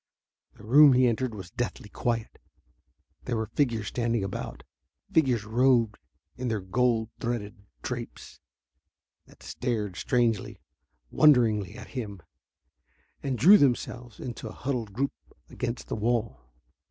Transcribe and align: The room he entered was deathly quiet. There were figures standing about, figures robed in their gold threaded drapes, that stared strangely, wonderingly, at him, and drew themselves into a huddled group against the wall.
The 0.55 0.63
room 0.63 0.93
he 0.93 1.05
entered 1.05 1.35
was 1.35 1.51
deathly 1.51 1.87
quiet. 1.89 2.39
There 3.25 3.37
were 3.37 3.45
figures 3.45 3.85
standing 3.89 4.23
about, 4.23 4.63
figures 5.13 5.45
robed 5.45 5.99
in 6.35 6.47
their 6.47 6.59
gold 6.59 7.11
threaded 7.19 7.63
drapes, 7.83 8.39
that 9.27 9.43
stared 9.43 9.95
strangely, 9.95 10.59
wonderingly, 11.11 11.75
at 11.77 11.89
him, 11.89 12.19
and 13.21 13.37
drew 13.37 13.59
themselves 13.59 14.19
into 14.19 14.49
a 14.49 14.53
huddled 14.53 14.91
group 14.91 15.13
against 15.51 15.87
the 15.87 15.95
wall. 15.95 16.51